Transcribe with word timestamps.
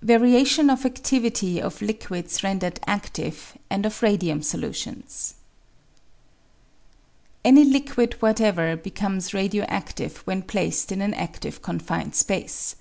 Variation 0.00 0.70
of 0.70 0.86
Activity 0.86 1.60
of 1.60 1.82
Liquids 1.82 2.42
rendered 2.42 2.80
Active 2.86 3.58
and 3.68 3.84
of 3.84 4.00
Radium 4.02 4.42
Solutions. 4.42 5.34
Any 7.44 7.62
liquid 7.64 8.14
whatever 8.22 8.74
becomes 8.76 9.34
radio 9.34 9.66
adtive 9.66 10.16
when 10.26 10.40
placed 10.44 10.92
in 10.92 11.02
an 11.02 11.12
adtive 11.12 11.60
confined 11.60 12.14
space. 12.14 12.76